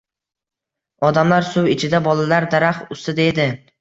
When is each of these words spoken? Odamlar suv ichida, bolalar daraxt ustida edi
Odamlar 1.09 1.45
suv 1.49 1.69
ichida, 1.75 1.99
bolalar 2.09 2.49
daraxt 2.55 2.93
ustida 2.97 3.29
edi 3.35 3.47